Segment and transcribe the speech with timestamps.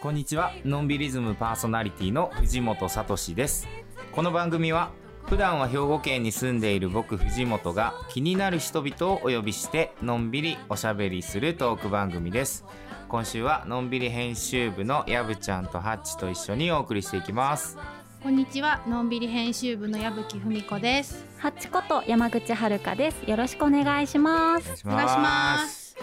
[0.00, 0.52] こんにちは。
[0.64, 3.68] のんびりズムパーソナリティの藤本聡です。
[4.12, 4.90] この番組は
[5.26, 12.64] 普段は兵庫県に住んでいる僕藤本が気になる人々をお呼びしてのんびりおしゃべりするトーク番組です。
[13.08, 17.78] 今週はのんびり編集部のやぶちゃんとハッチと一緒にお送りしていきます
[18.22, 21.24] こんにちは、のんびり編集部の矢吹文子です。
[21.38, 23.30] ハッチこと山口遥です。
[23.30, 24.82] よろしくお願いします。
[24.84, 25.96] お願いします。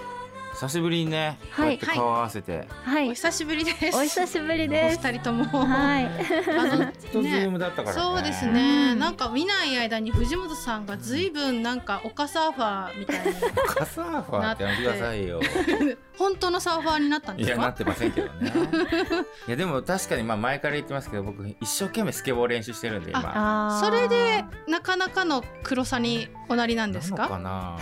[0.53, 3.09] 久しぶりにね、はいこうやって顔合わせて、はい。
[3.09, 3.97] お久しぶりです。
[3.97, 4.97] お久しぶりおです。
[4.97, 5.43] 二人とも。
[5.43, 6.05] はい。
[6.57, 13.33] あのずっとズームだったからねそうですね、うんなんか見ない間に藤本さんがずいぶんなんか丘サーファーみたいに
[13.67, 15.41] カサーファーってやめてくださいよ
[16.17, 17.55] 本当のサーファーになったんですか？
[17.55, 18.51] いやなってませんけどね。
[19.47, 23.79] いやでも確かにまあ前から言ってますけど僕一生懸命スケボー練習してるんで今。
[23.83, 27.17] それでなかなかの黒さにおなりなんですか？
[27.17, 27.77] なのかな。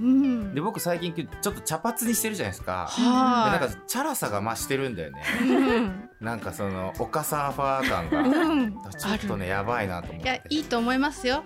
[0.00, 0.54] うん。
[0.54, 2.90] で僕最近ちょっと茶髪にしてるじゃないですか。
[2.96, 5.22] ではなんかチャラさが増してるんだよね。
[5.42, 6.10] いうん。
[6.20, 8.20] なんかその丘サーファー感が。
[8.20, 8.72] うん。
[8.72, 10.28] ちょっとねやばいなと思って。
[10.28, 11.44] いやいいと思いますよ。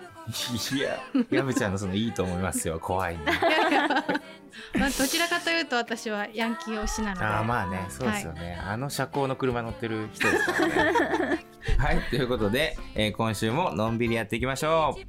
[0.73, 0.97] いや
[1.29, 2.79] やぶちゃんのそのいいと思いますよ。
[2.79, 3.23] 怖いね
[4.77, 7.25] まあどちらかというと私はヤンキー推しなので。
[7.25, 11.45] あーまあねそうですよね、あの車高の車乗ってる人ですからね。
[11.77, 15.03] はいということで、えー今週ものんびりやっていきましょう。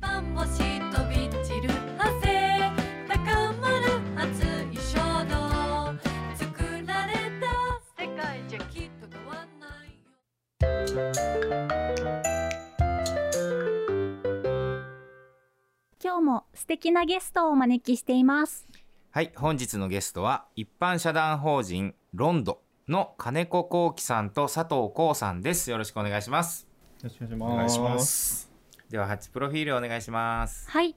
[16.02, 18.68] 今日も素敵なゲストをお招きしています。
[19.14, 25.70] はい、本日のゲストは一般社団法人ロンドの金子幸喜さんと佐藤光さんです。
[25.70, 26.66] よろしくお願いします。
[27.00, 27.56] よろしくお願いしおます。
[27.56, 28.50] 願いします。
[28.90, 30.68] では、ハプロフィールお願いします。
[30.68, 30.96] はい。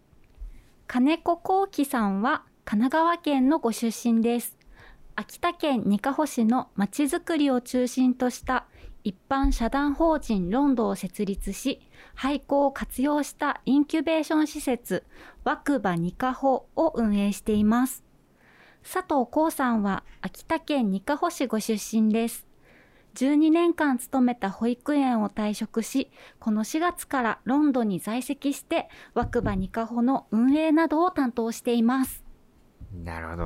[0.87, 4.57] 金子幸喜さんは神奈川県のご出身です。
[5.15, 8.65] 秋田県にかほ市のまちづくりを中心とした
[9.03, 15.05] 一般社団法人ロンドを設立し、廃校を活用したインキュベーション施設、
[15.43, 18.06] 枠場にかほを運営しています。
[18.89, 22.47] 佐藤光さんは秋田県にかほ市ご出身です。
[23.15, 26.09] 12年間勤めた保育園を退職し、
[26.39, 32.23] この4月からロンドンに在籍して、枠場にかほの運営などを担当しています。
[32.93, 33.45] なるほど。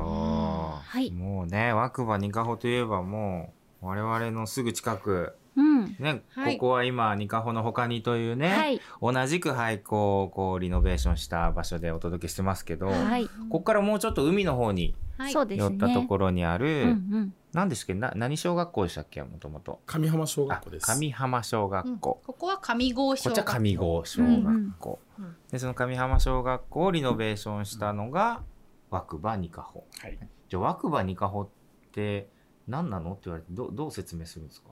[0.84, 5.34] はいもうね、若葉ニカホといえばもう、我々のすぐ近く、うん。
[5.56, 8.82] ね、はいここは今、ニカホの他にというね、はい。
[9.02, 13.28] 同じく廃校をこうリノベーションした場所でお届けしてますけど、はい。
[13.28, 14.96] ここからもうちょっと海の方に。
[15.30, 17.34] 寄ったところにある、うんうん。
[17.54, 17.94] 何ですっけ？
[17.94, 19.22] な何小学校でしたっけ？
[19.22, 19.80] もともと。
[19.86, 20.98] 上浜小あ学校です。
[20.98, 22.22] 上浜小学校。
[22.26, 28.42] ここは上郷小こっちは上郷小学校、うんうんでその上浜小学校をリノベーションしたのが
[28.90, 30.18] 枠場ニカホはい。
[30.50, 31.50] じゃあ枠場ニカホっ
[31.92, 32.28] て
[32.68, 33.12] 何なの？
[33.12, 34.70] って言われてどどう説明するんですか？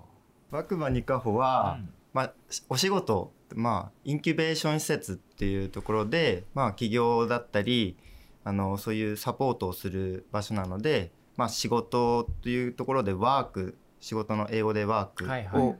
[0.52, 1.90] 枠場ニカホは、うん。
[2.14, 2.34] まあ、
[2.70, 7.98] お仕事、まあ、インキュベーション施設っていうところで、まあ、企業だったり、
[8.44, 15.76] あの、そういうサポートをする場所なので、まあ、仕事というところでワーク、仕事の英語でワークを、はいはい。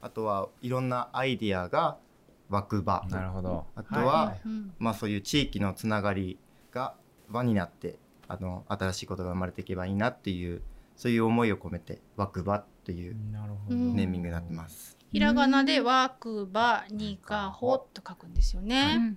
[0.00, 1.98] あとはいろんなアイディアが
[2.48, 3.04] 枠場。
[3.10, 3.66] なるほど。
[3.74, 4.50] あとは、いい。
[4.50, 4.74] うん。
[4.78, 6.38] まあ、そういう地域のつながり
[6.72, 6.94] が
[7.30, 7.96] 輪になって、
[8.26, 10.62] あの、新しいことが生まれていけばいいなっていう、
[10.96, 13.94] そういう思いを込めて、枠場っていうなるほど、うん。
[13.94, 14.96] ネーミングになってます。
[15.12, 19.16] ひらがなでワークバニカホと書くんですようね。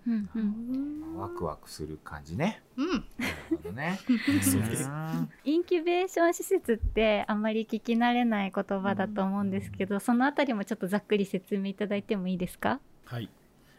[1.17, 2.63] ワクワクする感じね。
[2.77, 2.87] うん。
[2.89, 3.99] なるほどね。
[5.43, 12.79] インキュベーション施設ってあまり聞き慣れない言葉だと思うんですけど、そのあたりもちょっとざっくり説明いただいてもいいですか？
[13.05, 13.29] はい。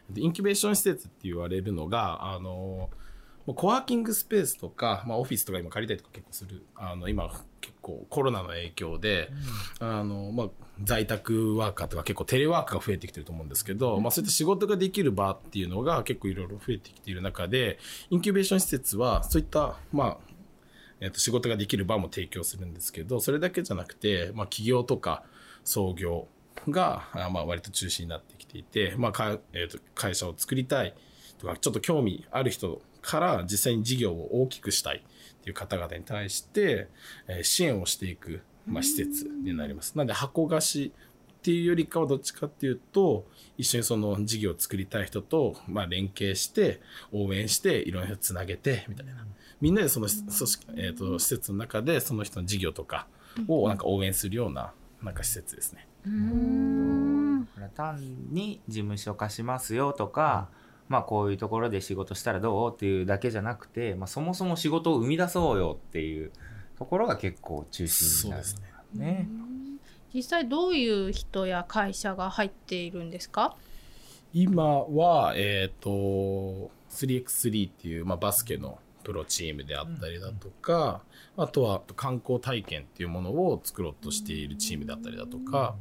[0.09, 2.89] でインキュベーション施設って言われるのが、あの、
[3.45, 9.29] もうコワーキングスペースとか、まあオフィスとか今借りたりとか結構する、あの、今結構コロナの影響で、
[9.79, 10.49] あの、まあ
[10.81, 17.79] 在宅ワーカーとか結構テレワークが増えてきてると思うんですけど、まあそういった仕事ができる場っていうのが結構いろいろ増えてきている中で、
[18.09, 20.17] インキュベーション施設はそういった、まあ、
[21.01, 25.23] えっと仕事ができる場も提供するんですけど、それだけじゃなくて、まあ企業とか
[25.65, 26.27] 創業
[26.69, 30.95] が、あまあ割と中心になってきていて、まあか、えっと会社を作りたい
[31.37, 36.87] とか、ちょっと興味ある人から実際に事業を大きくしたいっていう方々に対して、
[37.27, 39.97] えー支援をしていく、まあ、施設になります。
[39.97, 43.27] なんで箱貸しっていうよりかはどっちかっていうと、
[43.57, 49.27] 一緒にその事業を作りたい人と、まあ、連携して、応援して、いろんな人つなげて、みたいな。
[49.59, 53.07] みんなでその組織、えっ、と、施設の中でその人の事業とか
[53.47, 55.87] をなんか応援するような、なんか施設ですね。
[56.05, 57.13] うーん
[57.75, 57.97] 単
[58.31, 60.49] に事務所貸しますよとか、
[60.89, 62.73] まあこういうところで仕事したらどう？
[62.73, 66.31] っていうだけじゃなくて、まあ、そもそも仕事を生み出そうよっていう
[66.77, 69.05] ところが結構中心になるそうですね。
[69.05, 69.29] ね。
[70.13, 73.55] 実際どういう人や会社が入っているんですか？
[74.33, 81.01] 今は、えっ、と、3x3 っていう、まあ、バスケのプロチームであったりだとか、
[81.37, 85.75] あとは観光体験っていうものを作ろうとしているチームだったりだとか、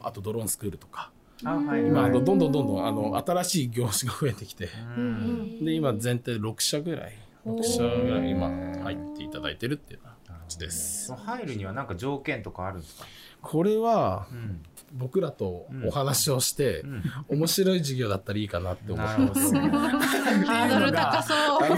[0.00, 1.10] あとドローンスクールとか、
[1.42, 2.10] 今、あはい。
[2.10, 7.12] のどんどんどんどん、あの、新しい業種が増えてきて、うんで、今全体で6社ぐらい、
[7.46, 10.12] 6社ぐらい今入っていただいてるっていう感
[10.48, 11.12] じです。
[11.12, 13.06] 入るにはなんか条件とかあるんですか、
[13.42, 14.62] これは、うん
[14.94, 19.54] 僕らとお話をして、うん面白い授業だったらいいかなって思なってます。
[19.54, 21.68] ハードル高そうあ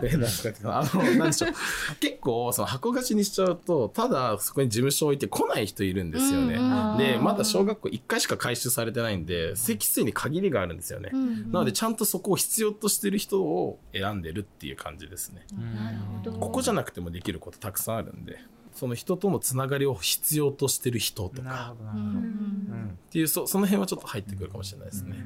[0.00, 1.52] の、えなんですかあの、なんでしょう。
[2.00, 6.54] 結構、その箱貸しにしちゃうと、ただそこに事務所置いて来ない人いるんですよね。
[6.54, 11.10] うんで、まだ小学校1回しか回収されてないんで、席数に限りがあるんですよね。
[11.12, 15.46] うんなので、ちゃんとそこを必要としてる人を選んでるっていう感じですね。
[15.56, 18.38] なるほどここじゃなくてもできることたくさんあるんで、
[18.74, 21.74] その人とのつながりを必要としてる人とか。
[21.74, 25.16] っていう、そその辺はちょっと入ってくるかもしれないですね。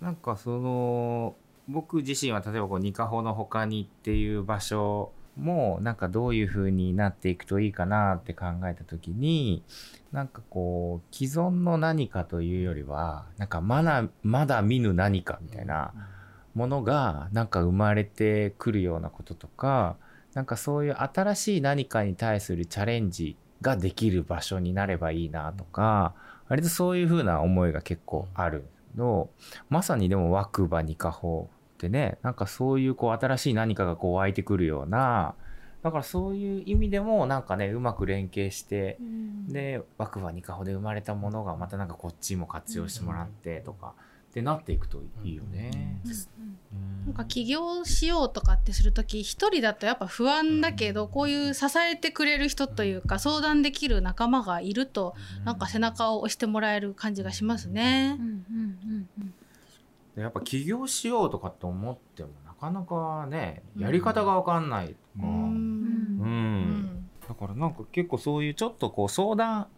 [0.00, 1.36] なんかその
[1.68, 9.62] 僕自身は例えばこうニカホの他にっていう場所もなんかどういう風になっていくといいかなって考えた時に
[10.12, 15.92] なんかこう既存の何かというよりはなんかまだまだ見ぬ何かみたいな
[16.54, 19.96] ものがなんか生まれてくるようなこととか
[20.36, 26.12] なんかそういう新しい何かに対するチャレンジができる場所になればいいなとか
[26.50, 28.66] 割とそういう風な思いが結構ある
[28.98, 29.30] の。
[29.70, 35.34] まさにでも枠場にかほってねなんかそういうこう新しい何かがこう湧いてくるような
[35.82, 38.98] だからそういう意味でもなんかねうまく連携して
[39.48, 43.94] で枠場にかほで生まれたものがまたなんかこっちも活用してもらってとか
[44.36, 45.98] ってなっていくといいよね。
[47.06, 55.14] なんか起業しようとかってする時一人だとやっぱ不安だけどこういう支えてくれる人というか相談できる仲間がいると
[55.46, 58.18] なんか背中を押してもらえる感じがしますね。
[60.16, 66.18] やっぱ起業しようとかって思ってもなかなかねやり方が分かんないとか、ううん。
[66.18, 67.08] ん。
[67.26, 69.68] だからなんか結構そういうちょっとこう相談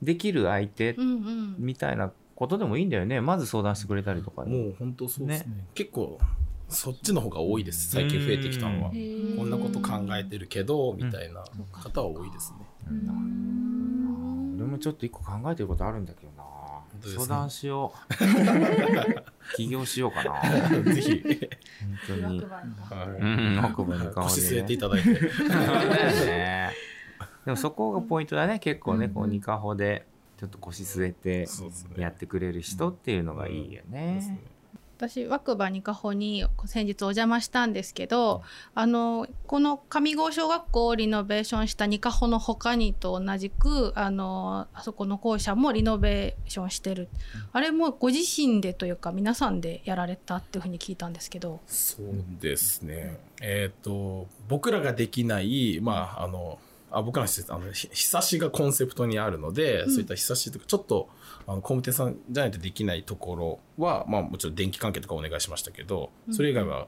[0.00, 1.56] できる相手うんうん。
[1.58, 3.20] みたいなことでもいいんだよね。
[3.20, 5.64] まず相談してくれたりとかねもう本当そうですね。
[5.74, 6.18] 結構、
[6.68, 7.90] そっちの方が多いです。
[7.90, 8.90] 最近増えてきたのは。
[8.90, 11.42] こんなこと考えてるけど、みたいな。
[11.72, 12.58] 方は多いですね。
[12.90, 14.56] うん。
[14.58, 16.44] 俺もちょっと一個考えてることあるんだけどな。
[17.02, 18.14] 相談しよう。
[19.56, 20.82] 起業しようかな。
[20.92, 21.22] ぜひ、
[22.08, 22.44] 本当に。
[23.64, 25.10] 奥歯に顔腰据えていただいて。
[27.46, 28.58] でもそこがポイントだね。
[28.58, 30.06] 結構ねこうニカホで
[30.38, 31.48] ちょっと腰据えて。
[31.96, 34.38] やってくれる人っていうのがいいよねね。
[34.98, 38.42] 私若葉にかほに先日お邪魔したんですけど
[38.74, 47.08] あのこの上郷小学校をリノベーションしたにかほの他にと同じくあのあそこの校舎もリノベーションしてる、
[47.52, 51.60] あれもご自身でというか皆さんでやられたっていうふうに聞いたんですけど。
[51.66, 52.06] そう
[52.40, 53.18] ですね。
[53.42, 56.58] えっ、と、僕らができない、まあ、あの、
[56.90, 59.90] あ僕らの施設、あの、ひひさしがコンセプトにあるので、うん。
[59.90, 61.08] そういったひさしとか、ちょっと、
[61.46, 66.86] あの、工務店さんじゃないとできないところは、まあ、もちろん電気関係とかお願いしましたけど、それ以外は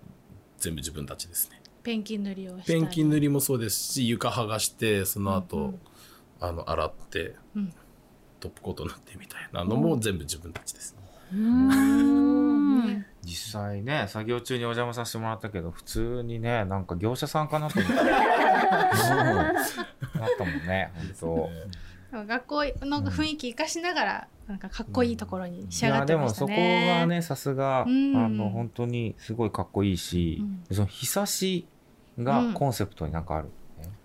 [0.58, 1.60] 全部自分たちですね。
[1.82, 5.80] ペンキ塗りをペンキ塗りもそうですし、床剥がして、その後、うんうん。
[6.40, 7.72] あの、洗って、うん。
[8.40, 10.94] トップコート塗ってみたいなのも全部自分たちです。
[11.32, 12.57] ね
[13.24, 19.52] 実際ね作業中にお邪魔させてもらったけど普通にねなんか業者さんかなと思っ なっ
[20.38, 20.92] たもんね
[21.30, 21.50] 本
[22.26, 26.54] 学校の雰囲気生かしながらなんかかっこいいところに当仕上がってましたね。
[26.54, 28.16] いやでもそこがねさすが、うん。
[28.16, 31.66] あの本当にすごいかっこいいし、その日差し
[32.18, 33.50] がコンセプトになんかある、ね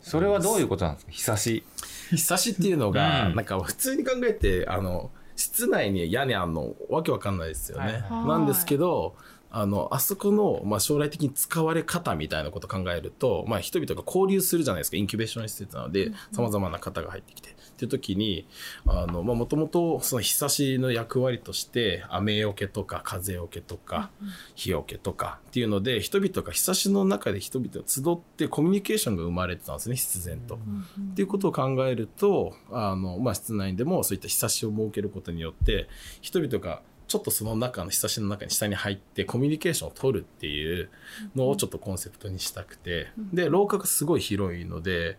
[0.01, 1.63] それはどういうことなんですか日差し？
[2.09, 3.35] ひさしっていうのが、うん。
[3.35, 5.09] なんか普通に考えて、あの、
[5.43, 7.83] 室内に屋根あんのわけわかんないですよね。
[7.83, 9.15] はいはいなんですけど、
[9.51, 14.97] あの、あそこの、まあ、将来的に使われ方みたいなことを考えると、まあ、人々が交流するじゃないですか。
[14.97, 17.55] インキュベーション施設なので、様々な方が入ってきて。
[17.73, 18.45] っていう時に、
[18.85, 24.11] あの、まあ、もともと、その日差しの役割として、雨よけとか風よけとか、
[24.55, 30.55] 日よけとかっていうので、人々が日差しの中で人々が集ってコミュニケーションが生まれてたんですね、必然と。
[30.55, 35.87] っていうことを考えると、あの、まあ、室内でもそういった日差しを設けることによって、
[36.21, 40.89] 人々がちょっとその中の日差しの中に下に入ってコミュニケーションを取るっていう
[41.35, 45.17] のをちょっとコンセプトにしたくて、で、廊下がすごい広いので、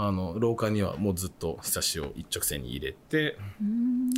[0.00, 3.36] あの廊下にはもうずっとひさしを一直線に入れて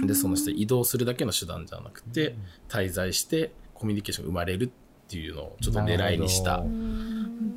[0.05, 2.37] でその下移動するだけの手段じゃなくて
[2.69, 4.71] 滞在してコミュニケーションが生まれるっ
[5.09, 6.63] ていうのをちょっと狙いにした。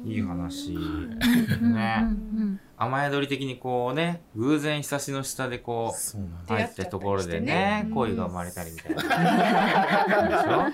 [0.06, 0.74] いい話。
[0.74, 1.74] うん。
[1.74, 2.00] ね。
[2.02, 2.06] う
[2.42, 6.54] ん雨宿り的にこうね偶然ひさしの下でこうそうなんです。
[6.54, 10.74] 入ったところでねうん恋が生まれたりみたいな。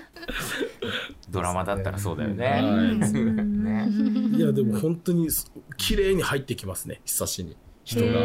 [1.28, 2.62] ドラマだったらそうだよね。
[3.04, 3.88] ね。
[4.32, 5.28] いやでも本当に
[5.80, 7.56] 綺麗に入ってきますねひさしに。
[7.84, 8.24] 人が。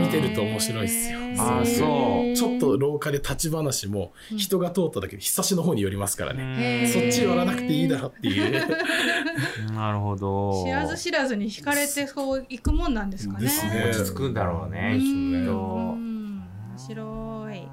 [0.00, 1.18] 見てると面白いっすよ。
[1.38, 2.34] あーそう。
[2.34, 8.66] ちょっと廊下で立ち話も人が通っただけでひさしの方に寄りますからね、そっち寄らなくていいだろっていう。
[9.74, 10.64] なるほど。
[10.64, 13.40] 知らず知らずに惹かれてそう行くもんなんですかね。
[13.44, 13.84] ですね。
[13.90, 15.00] 落ち着くんだろうねうん。
[15.00, 16.48] きっうとん。
[16.70, 17.68] 面白い。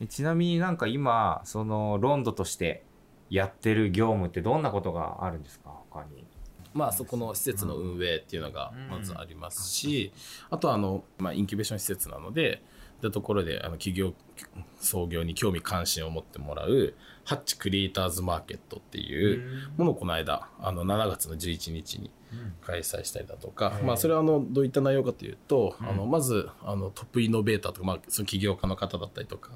[0.00, 2.84] えちなみになんか今そのロンドとして
[3.30, 6.26] やってる業務ってどんなことがあるんですか他に
[6.74, 10.12] まあそこの施設の運営っていうのがまずありますし、
[10.50, 12.62] あとはあの、まあ、インキュベーション施設なので
[13.00, 14.14] そういうところであの企業
[14.80, 22.10] 創業に興味関心を持ってもらうハッチクリエイターズマーケットっていうものをこの間あの7月の11日に
[22.64, 29.50] 開催したりだとか、まあ、それはあのどういった内容かというと、あのまずあのトップイノベーターとか、まあ、その起業家の方だったりとか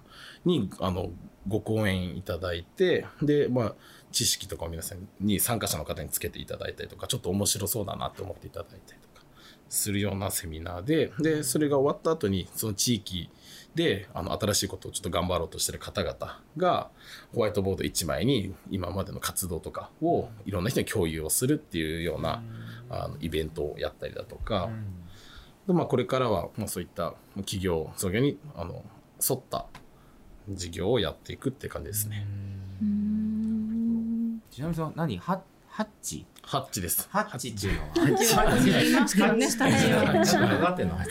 [0.44, 1.10] にあの
[1.48, 3.74] ご講演いただいてで、まあ、
[4.12, 9.24] 知識とかを皆さんに参加者の方につけていただいたりとかちょっと面白そうだなって思っていただいたりとか
[9.68, 13.30] するようなセミナーででそれが終わった後にその地域
[13.74, 16.88] であの新しいことをちょっと頑張ろうとしてる方々が
[17.34, 22.42] ホワイトボード1枚に今までの活動とかをいろんな人に共有をするっていうような
[22.88, 24.70] あのイベントをやったりだとか、
[25.66, 28.82] でまあ、これからはまあそういった企業創業にあの
[29.28, 29.66] 沿った
[30.48, 32.26] 事業をやっていくって感じですね。
[32.82, 34.42] うん。
[34.50, 35.18] ちなみにその何？
[35.18, 36.24] ハハッチ？
[36.42, 37.08] ハッチです。
[37.10, 37.88] ハッチっていうのは？
[38.64, 40.38] 言いますけどね、下ハッチ。
[40.38, 40.46] で。
[40.46, 41.06] かかってんのハッ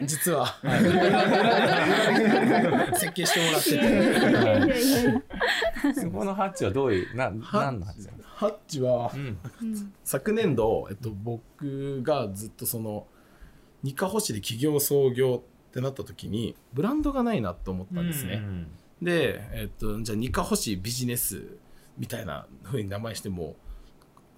[0.00, 0.46] チ実は、
[2.94, 3.62] 設計してもらっ
[4.64, 4.80] て
[6.00, 7.40] そこのハッチはどういうな何
[7.80, 8.08] のハッチ？
[8.22, 9.12] ハッチは、
[10.04, 13.06] 昨年度、えっと、僕がずっとその、
[13.82, 18.34] ニカホシで企業創業ってなった時に、ブランドがないなと思ったんですね。
[18.34, 18.66] うん
[19.02, 21.56] で、えっと、じゃあ、ニカホシビジネス
[21.96, 23.56] みたいな風に名前しても、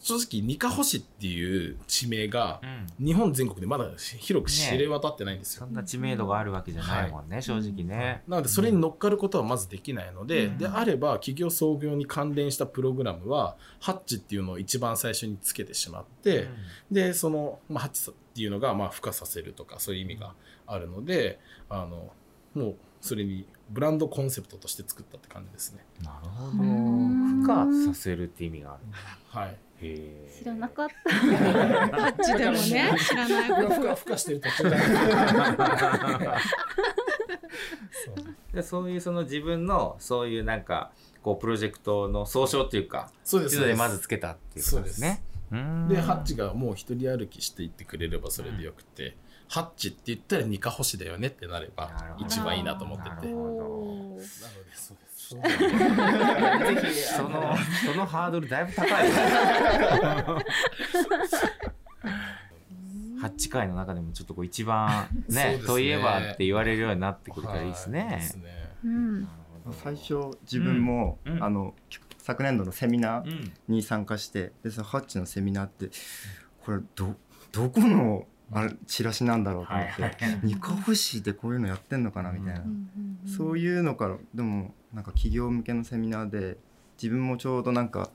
[0.02, 2.60] 正直、ニカホシっていう地名が
[2.98, 3.06] う、ん。
[3.06, 5.66] 日本全国でまだ広く知れ渡ってないんですよ。
[5.66, 8.22] そんな知名度があるわけじゃないもんね正直ね。
[8.26, 10.58] なので、それに乗っかることはまずできないので、うん。
[10.58, 16.48] であれば、企業創業に関連したプログラムは、ハッチっていうのを一番最初につけてしまって、
[16.90, 20.34] で、その、まあ、ハッチっていうのが、まあ、孵化させるとか、そういう意味が
[20.66, 22.12] あるので、あの、
[22.54, 25.84] もう、それに、ブランドコンセプトとして作ったって感じですね。
[26.02, 28.82] なるほどん孵化させるって意味がある
[29.28, 29.56] はい。
[29.80, 31.10] 知らなかった。
[31.12, 33.68] ハッチでもね、知らないこと。
[33.68, 34.76] 孵化、孵化してる途中だ
[38.54, 40.92] でそういうその自分のそういうなんか
[41.22, 43.56] こうプロジェクトの総称っていうかそうです。
[43.56, 49.16] 一度でまずつけたっていうことですねうーんで、ハッチがもう一人歩きしていってくれればそれでよくて、
[49.52, 53.10] ハッチって言ったらニカホシだよねってなれば一番いいなと思ってて。
[53.10, 54.24] ななので、
[54.74, 55.34] そうです。
[55.34, 57.54] ぜひその
[57.84, 58.88] そのハードルだいぶ高い。
[63.20, 65.62] ハッチ界の中でもちょっとこう一番ねね。
[65.66, 68.74] といえばって言われるようになってくれたらいいですはいねですね。
[68.86, 69.28] うん。
[69.84, 71.36] 最初自分も、うん。
[71.36, 71.44] うん。
[71.44, 71.74] あの
[72.16, 75.90] 昨年度のセミナーうんに参加してでそのハッチのセミナーって
[76.64, 77.16] これど
[77.52, 80.12] どこのあれチラシなんだろうと思って、
[80.44, 82.64] ニカフシでこういうのやってんのかなみたいな、
[83.26, 86.58] そういうのからでもなんか企業向けのセミナーで
[87.02, 88.10] 自分もちょうどなんか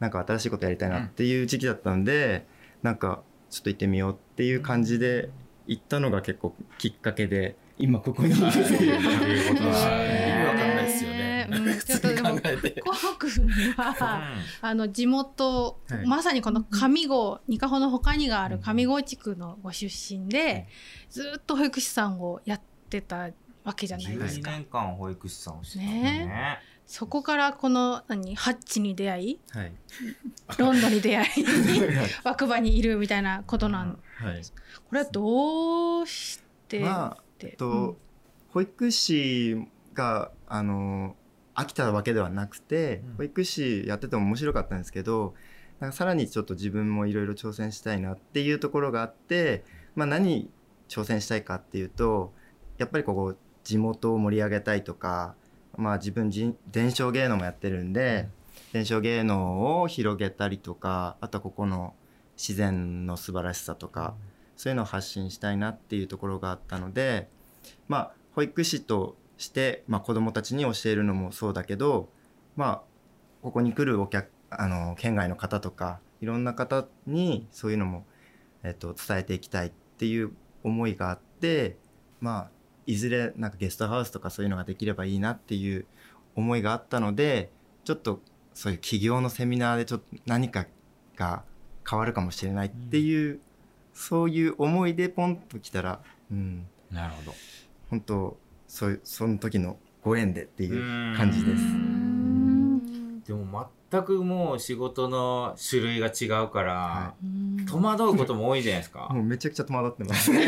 [0.00, 2.46] なんか新しいことやりたいなっていう時期だったんで、
[2.82, 5.28] なんかちょっと行ってみようっていう感じで
[5.66, 8.94] 行ったのが結構きっかけで今ここにいるっていう。
[8.96, 11.31] わかんないですよね。
[12.80, 13.30] コウ君
[13.76, 14.22] は、
[14.60, 16.06] あの地元、はい。
[16.06, 20.68] まさにこの上郷二カ穂の他にがある上郷地区のご出身で、
[21.10, 23.30] ずっと保育士さんをやってた
[23.64, 24.50] わけじゃないです12か。
[24.52, 26.02] 年間保育士さんをしてたね。
[26.26, 26.58] ね。
[26.86, 29.72] そこからこの何ハッチに出会いはい、
[30.58, 31.28] ロンドンに出会い
[32.22, 34.42] 枠場にいるみたいなことなん、はい、
[34.88, 37.96] これはどうしてまあえっと、
[38.50, 41.16] 保育士があの
[41.54, 43.16] 飽きたわけではなくて、うん。
[43.16, 45.34] 保育士やってても面白かったんですけど
[45.80, 50.50] なんかさらにちょっと自分もいろいろ挑戦したいなっていうところがあって、まあ、何
[50.88, 52.32] 挑戦したいかっていうと
[52.78, 55.34] やっぱりここ地元を盛り上げたいとか、
[55.76, 58.28] まあ、自分人伝承芸能もやってるんで、
[58.72, 61.94] 伝承芸能を広げたりとかあとはここの
[62.36, 64.14] 自然の素晴らしさとか、
[64.56, 67.28] そういうのを発信したいなっていうところがあったので
[67.88, 72.08] まあ保育士として、まあ、子どもたちに教えるのもそうだけど
[72.56, 72.82] まあ
[73.42, 78.04] ここに来るお客あの県外の方とかいろんな方にそういうのも、
[78.62, 81.76] えっと、伝えていきたいっていう思いがあって
[82.20, 82.50] まあ
[82.86, 85.86] いずれなんかゲストハウスとかそういうのができればいいなっていう
[86.36, 87.50] 思いがあったので
[87.84, 88.20] ちょっと
[88.54, 90.66] そういう起業のセミナーでちょっと何か
[91.16, 91.44] が
[91.88, 93.40] 変わるかもしれないっていう、
[93.92, 97.34] そういう思いでポンと来たら、うん、なるほど。
[97.90, 98.36] 本当
[98.72, 101.62] そういうその時のご縁でっていう感じです。
[103.28, 107.14] でも全くもう仕事の種類が違うから、は
[107.70, 110.32] 戸惑うことも多いじゃないですか もうめちゃくちゃ戸惑ってます。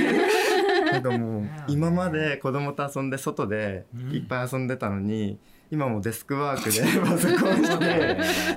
[0.90, 5.38] けどもう今まで子供と遊んで外でいっぱい遊んでたのに、
[5.70, 7.78] 今もうデスクワークで パソコンし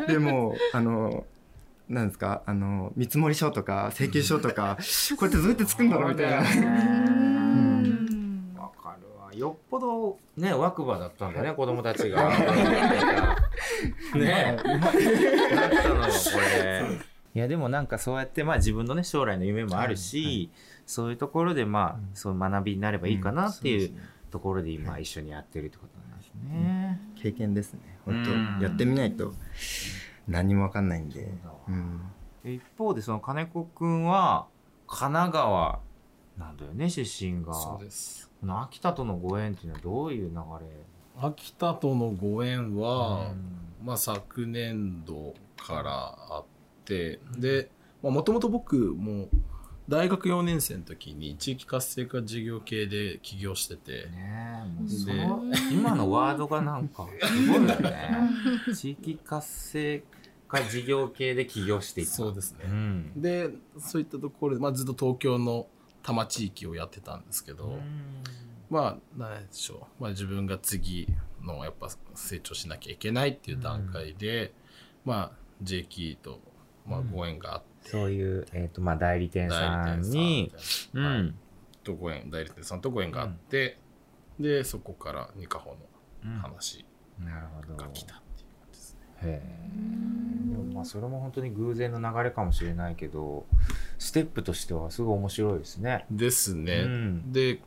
[0.07, 1.25] てでもあの
[1.89, 4.77] なんですかあの見積書とか請求書とか
[5.19, 7.36] こうやってどうやって作るんだろうみたいな。
[9.37, 12.29] よっぽどね若葉だったんだね子供たちが。
[14.15, 14.57] ね。
[14.57, 16.85] だったのよこれ。
[17.35, 20.25] いやでもなんかそうやってまあ自分のね将来の夢もあるし、はい。
[20.25, 20.49] はい
[20.87, 23.91] そういうところでまあ、そういう学びになればいいかなっていう
[24.31, 28.57] ところで今一緒にやってるってことなんですね、経験ですね本うん。
[28.59, 29.33] 当やってみないと
[30.29, 31.27] 何もわかんないんで、
[31.67, 32.01] うん、
[32.45, 34.47] 一方でその金子くんは
[34.87, 35.79] 神奈川
[36.37, 37.53] なんだよね出身が。
[37.53, 40.37] そうですこの秋田とのご縁っていうのはどういう流れ？
[41.19, 43.85] 秋田とのご縁は、うん。
[43.85, 46.45] まあ、昨年度からあっ
[46.83, 47.69] てで
[48.01, 49.29] もともと僕も
[49.87, 54.63] 大学4年生の時に地域活性化事業系で起業してて、ね
[55.07, 58.09] えもう今のワードがなんかすごいよね。
[58.75, 60.03] 地域活性
[60.47, 62.13] 化事業系で起業していった。
[62.13, 62.65] そうですね。
[62.65, 63.11] うん。
[63.15, 65.67] でそういったところで、まあ、ずっと東京の
[66.07, 67.79] 多摩地域をやってたんですけど、
[68.69, 71.09] まあ何でしょう、まあ、自分が次
[71.43, 74.53] のやっぱ成長しなきゃいけないっていう段階で、
[75.03, 76.39] まあ j キーと
[76.85, 80.53] まあご縁があって、そういう、えーとまあ、代理店さんに
[80.93, 81.35] うん。
[81.83, 83.77] とご縁代理店さんとご縁があって、
[84.39, 85.75] でそこからニカホ
[86.23, 86.85] の話
[87.19, 87.75] なるほど。
[87.75, 88.99] が来たっていう感じですね。
[89.23, 93.45] へえでもまあそれも本当に偶然の流れかもしれないけど
[93.97, 96.05] ステップとしてはすごい面白いですね。
[96.11, 96.83] ですね。
[96.85, 97.59] うんで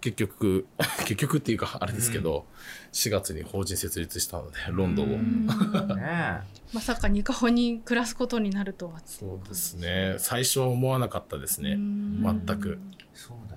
[0.00, 0.66] 結局
[1.04, 2.46] 結局っていうかあれですけど、
[2.92, 6.40] 4月に法人設立したのでロンドンを、ね
[6.72, 9.00] まさかニカホに暮らすことになるとは。
[9.04, 13.49] そうですね最初は思わなかったですねうん全くえそう。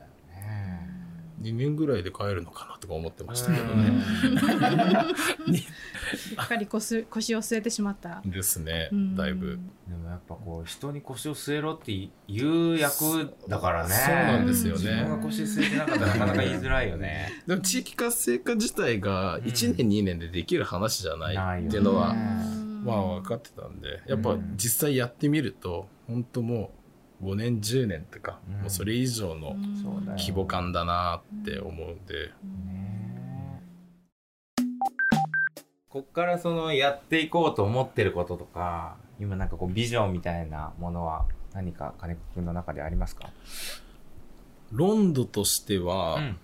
[1.44, 4.04] 2年ぐらいで帰るのかなとか思ってましたけどね
[6.16, 8.22] しっかり腰腰を据えてしまった。
[8.26, 9.60] ですねうんだいぶ。
[9.88, 13.94] でもやっぱこう人に腰を据えろっていう役だからね。
[13.94, 17.32] そうなんですよね自分が腰据えてなかったらなかなか言いづらいよね。
[17.46, 26.83] でも地域活性化自体が1年2年でできる話じゃないっていうのは、うんまあ分かってたんでやっぱ実際やってみると本当もう
[27.22, 28.62] 5年10年とか、うん。
[28.62, 29.56] もうそれ以上の
[30.18, 32.32] 規模感だなって思うんで、
[32.66, 33.62] ね
[35.90, 43.30] こっからそのやっていこうと思ってることとか今なんかこうビジョンみたいなものは何か金子くんの中でありますか、
[44.72, 46.38] ロンドとしては、うん。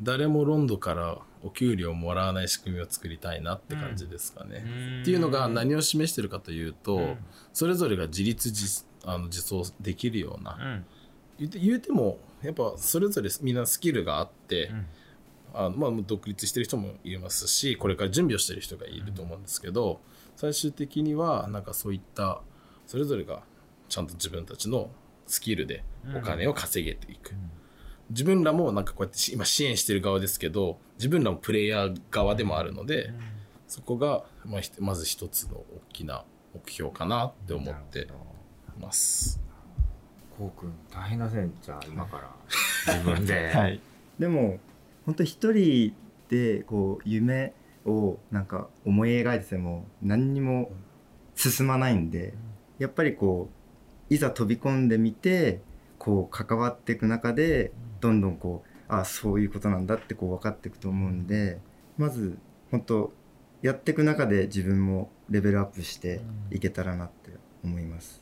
[0.00, 4.64] 誰もロンドからお給料をもらわない仕組みを作りたいなって感じですかね。
[5.02, 7.16] っていうのが何を示してるかというと、うん。
[7.52, 10.84] それぞれが自立自あの自走できるような、うん。
[11.38, 14.86] 言うて言うてもやっぱそれぞれみんなスキルがあって、うん。
[15.54, 20.00] あのまあ、独立してる人もいますしこれから準備をしてる人がいると思うんですけど、
[20.34, 22.40] 最終的にはなんかそういった
[22.86, 23.42] それぞれが
[23.88, 24.88] ちゃんと自分たちの
[25.26, 25.84] スキルで
[26.16, 27.34] お金を稼げていく、
[28.08, 33.12] 自分らもなんかこうやってし今支援してる側ですけど自分らもプレイヤー側でもあるので、
[33.68, 38.08] そこがままず一つの大きな目標かなって思って
[38.80, 39.40] ます。
[40.36, 42.30] こうくん大変だねじゃあ今から
[42.86, 43.80] 自分で、 はい、
[44.18, 44.58] でも
[45.04, 45.94] 本当一人
[46.28, 47.52] でこう夢
[47.84, 50.72] をなんか思い描いてても何にも
[51.34, 52.34] 進まないんで
[52.78, 53.50] やっぱりこ
[54.10, 55.60] ういざ飛び込んでみて
[55.98, 61.60] こう関わっていく中でどんどんこうあそういうことなんだってこう分かっていくと思うんで
[61.96, 62.38] まず
[62.70, 63.12] 本当
[63.62, 67.30] やっていく中で自分もレベルアップしていけたらなって
[67.62, 68.21] 思います。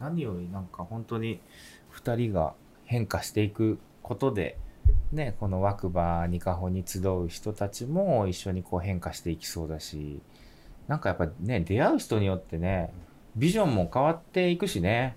[0.00, 1.40] 何よりなんか本当に
[1.94, 2.54] 2人が
[2.84, 4.58] 変化していくことで
[5.12, 10.20] ねこの若葉ニカホに集う人たちも一緒にこう変化していきそうだし
[10.88, 12.92] なんかやっぱね出会う人によってね
[13.36, 15.16] ビジョンも変わっていくしね。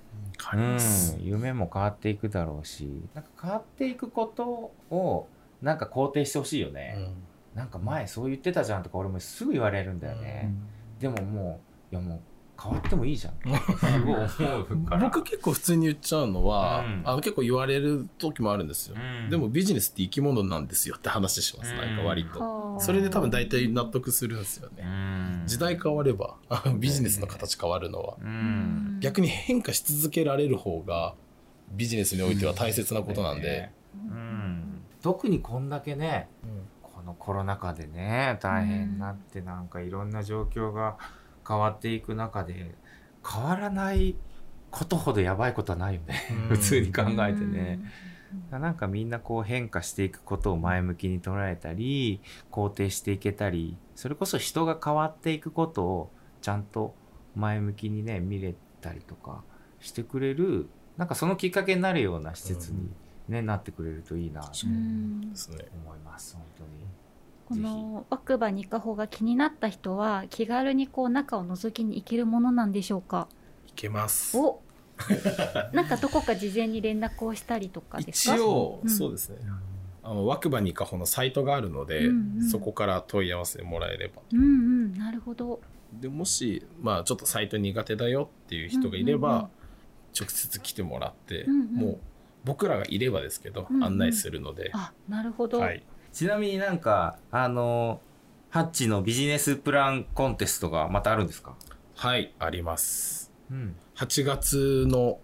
[0.53, 5.27] うん、夢も変わっていくだろうしなんか変わっていくことを
[5.61, 7.13] なんか肯定してほしいよね、
[7.55, 10.53] なんか前そう言ってたじゃんとか俺もすぐ言われるんだよね、
[10.99, 11.61] でもも
[11.91, 12.19] ういやもう
[12.61, 13.33] 変わってもいいじゃん。
[15.01, 17.01] 僕結構普通に言っちゃうのは、うん。
[17.03, 19.29] あの結構言われる時もあるんですよ、うん。
[19.29, 21.77] でもビジネスって生き物なんですよって話します、うん。
[21.77, 22.79] なんか割と、はあ。
[22.79, 25.43] それで多分大体納得するんですようね、ん。
[25.45, 28.97] 時代変わればあビジネスの形変わるのは、うん。
[29.01, 31.15] 逆に変化し続けられる方が
[31.71, 34.83] ビジネスにおいては大切なことなんで、うん。
[35.01, 36.29] 特にこんだけね
[36.81, 40.97] このコロナ禍でね大変になってなんかいろんな状況が
[41.47, 42.75] 変わっていく中で
[43.25, 44.15] 変わらない
[44.71, 46.21] ことほどやばいことはないよね。
[46.49, 46.55] うん。
[46.55, 47.79] 普通に考えてね。
[48.49, 52.19] なんかみんなこう変化していくことを前向きに捉えたり
[52.51, 56.95] 肯定していけたりそれこそ人が変わっていくことをちゃんと
[57.35, 59.43] 前向きにね見れたりとか
[59.79, 62.89] してくれるなんかそのきっかけになるような施設に、
[63.27, 66.85] ねなってくれるといいなと思います本当に。
[67.45, 73.27] この奥歯ニカホが気になった人は気軽にこう中を覗きに行けるものなんでしょうか？
[73.67, 74.37] いけます。
[74.37, 74.61] お。
[75.73, 78.35] なんかどこか事前に連絡をしたりとかですか？
[78.35, 78.89] 一応、うん。
[78.89, 79.37] そうですね。
[80.03, 82.49] あの若葉にかほのサイトがあるので、うんうん。
[82.49, 84.21] そこから問い合わせてもらえれば。
[84.31, 84.93] うんうん。
[84.93, 85.59] なるほど。
[85.93, 89.49] でもし、まあ、ちょっとサイト苦手だよっていう人がいれば、うんうんうん。
[90.19, 91.75] 直接来てもらって、うんうん。
[91.75, 91.99] もう
[92.45, 93.83] 僕らがいればですけど、うんうん。
[93.83, 97.99] 案内するので、あなるほど、はい、ちなみになんかあの
[98.51, 101.55] ハッチのビジネスプランコンテストがまたあるんですか、
[101.95, 103.31] はい、あります。
[103.51, 103.75] うん。
[103.95, 105.17] 8月の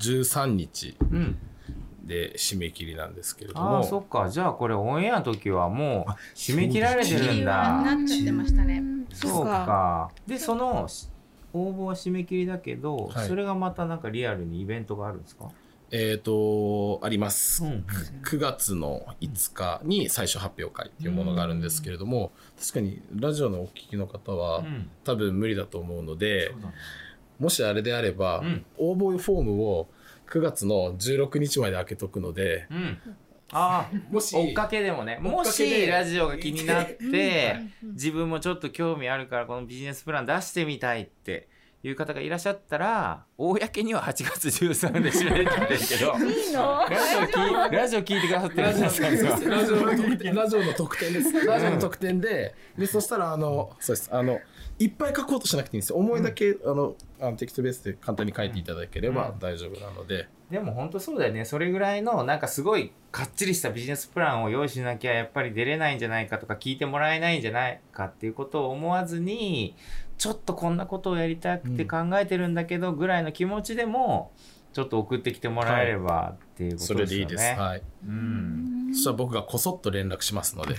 [0.00, 1.38] 13日うん、
[2.02, 4.28] で締め切りなんですけれどああそもっか。
[4.28, 7.80] じゃあこれオンエアの時はもう締め切られてるんだ。
[7.82, 10.10] なっちゃってましたねうんそうか。
[10.26, 10.88] でその
[11.52, 13.28] 応募は締め切りだけど、はい。
[13.28, 15.48] それがまたなんかリアルにイベントがあるんですか、
[15.90, 17.84] えっ、とあります、ん。
[18.24, 24.90] 9月の5日に最初発表会っていうものがあるんですけれども、確かにラジオのお聞きの方は、うん。
[25.04, 26.52] 多分無理だと思うので
[27.38, 28.66] もしあれであれば、うん。
[28.78, 29.88] 応募フォームを
[30.30, 32.98] 9月の16日まで開けとくのでうん。
[33.52, 37.92] ああもし追っかけでもねもしラジオが気になってうん。
[37.92, 41.48] 自分もちょっと興味あるからこのビジネスプラン出してみたいって
[41.88, 45.50] いう方がいらっしゃったら公には8月13で締めてる
[45.88, 46.14] けど。
[46.18, 46.86] いいの？
[46.88, 51.46] ラジオ聞いラジオ聞いてくださってるんがラジオの特典ラジオの特典です。
[51.46, 54.08] ラジオの特典で、で、そしたら、あの、そうです。
[54.12, 54.40] あの、
[54.78, 55.96] いっぱい書こうとしなくていいんですよ。
[55.96, 59.38] 思いだけ、あの、あのテキストベースで簡単に書いていただければうん。
[59.38, 61.44] 大丈夫なので、でも本当そうだよね。
[61.44, 69.74] それぐらいのなんかすごいかっちりしたビジネスプランを用意しなきゃやっぱり出れないんじゃないかとか聞いてもらえないんじゃないかっていうことを思わずに
[70.18, 74.32] ちょっとこんなことをやりたくて考えてるんだけどぐらいの気持ちでも
[74.72, 77.00] ちょっと送ってきてもらえればっていうことですね。
[77.00, 77.44] れでいいです。
[77.58, 77.82] はい。
[78.06, 78.90] うん。
[78.92, 80.78] そしたら僕がこそっと連絡しますので、ね